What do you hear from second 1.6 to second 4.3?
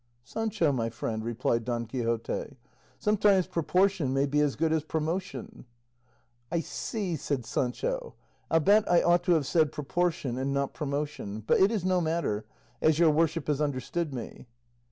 Don Quixote, "sometimes proportion may